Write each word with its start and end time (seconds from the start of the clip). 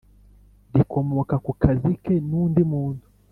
rikomoka 0.75 1.35
ku 1.45 1.51
kazi 1.61 1.91
ke 2.03 2.15
n 2.29 2.31
undi 2.41 2.61
muntu 2.71 3.05